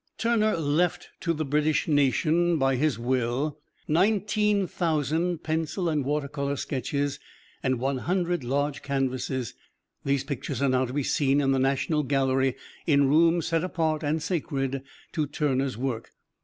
Turner 0.17 0.57
left 0.57 1.11
to 1.19 1.31
the 1.31 1.45
British 1.45 1.87
Nation 1.87 2.57
by 2.57 2.75
his 2.75 2.97
will 2.97 3.59
nineteen 3.87 4.65
thousand 4.65 5.43
pencil 5.43 5.87
and 5.87 6.03
water 6.03 6.27
color 6.27 6.55
sketches 6.55 7.19
and 7.61 7.77
one 7.77 7.99
hundred 7.99 8.43
large 8.43 8.81
canvases. 8.81 9.53
These 10.03 10.23
pictures 10.23 10.59
are 10.59 10.69
now 10.69 10.85
to 10.85 10.93
be 10.93 11.03
seen 11.03 11.39
in 11.39 11.51
the 11.51 11.59
National 11.59 12.01
Gallery 12.01 12.55
in 12.87 13.09
rooms 13.09 13.45
set 13.45 13.63
apart 13.63 14.01
and 14.01 14.23
sacred 14.23 14.81
to 15.11 15.27
Turner's 15.27 15.77
work. 15.77 16.09